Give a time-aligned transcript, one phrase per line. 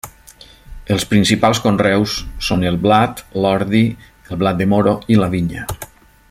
[0.93, 2.15] Els principals conreus
[2.47, 3.83] són el blat, l'ordi,
[4.31, 5.69] el blat de moro i la vinya.